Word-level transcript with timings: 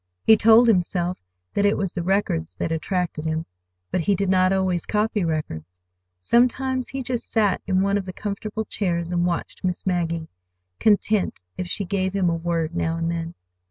He 0.23 0.35
told 0.35 0.67
himself 0.67 1.19
that 1.53 1.63
it 1.63 1.77
was 1.77 1.93
the 1.93 2.01
records 2.01 2.55
that 2.55 2.71
attracted 2.71 3.23
him. 3.23 3.45
But 3.91 4.01
he 4.01 4.15
did 4.15 4.29
not 4.29 4.51
always 4.51 4.83
copy 4.87 5.23
records. 5.23 5.79
Sometimes 6.19 6.89
he 6.89 7.03
just 7.03 7.29
sat 7.29 7.61
in 7.67 7.81
one 7.81 7.99
of 7.99 8.05
the 8.07 8.13
comfortable 8.13 8.65
chairs 8.65 9.11
and 9.11 9.27
watched 9.27 9.63
Miss 9.63 9.85
Maggie, 9.85 10.27
content 10.79 11.39
if 11.55 11.67
she 11.67 11.85
gave 11.85 12.13
him 12.15 12.31
a 12.31 12.35
word 12.35 12.75
now 12.75 12.95
and 12.95 13.11
then. 13.11 13.35